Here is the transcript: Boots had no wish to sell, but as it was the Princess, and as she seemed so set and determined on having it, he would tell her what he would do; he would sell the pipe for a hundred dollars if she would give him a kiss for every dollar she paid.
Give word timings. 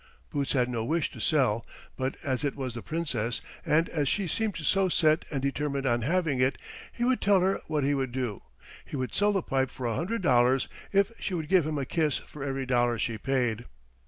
Boots 0.31 0.53
had 0.53 0.67
no 0.67 0.83
wish 0.83 1.11
to 1.11 1.19
sell, 1.19 1.63
but 1.95 2.15
as 2.23 2.43
it 2.43 2.55
was 2.55 2.73
the 2.73 2.81
Princess, 2.81 3.39
and 3.63 3.87
as 3.89 4.07
she 4.09 4.25
seemed 4.27 4.57
so 4.57 4.89
set 4.89 5.25
and 5.29 5.43
determined 5.43 5.85
on 5.85 6.01
having 6.01 6.41
it, 6.41 6.57
he 6.91 7.03
would 7.03 7.21
tell 7.21 7.39
her 7.39 7.61
what 7.67 7.83
he 7.83 7.93
would 7.93 8.11
do; 8.11 8.41
he 8.83 8.95
would 8.95 9.13
sell 9.13 9.31
the 9.31 9.43
pipe 9.43 9.69
for 9.69 9.85
a 9.85 9.93
hundred 9.95 10.23
dollars 10.23 10.67
if 10.91 11.11
she 11.19 11.35
would 11.35 11.49
give 11.49 11.67
him 11.67 11.77
a 11.77 11.85
kiss 11.85 12.17
for 12.17 12.43
every 12.43 12.65
dollar 12.65 12.97
she 12.97 13.19
paid. 13.19 13.65